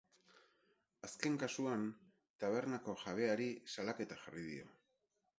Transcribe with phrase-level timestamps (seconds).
[1.07, 1.83] Azken kasuan,
[2.43, 4.73] tabernako jabeari salaketa jarri dio.